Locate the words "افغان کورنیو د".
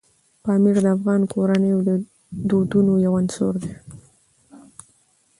0.95-1.89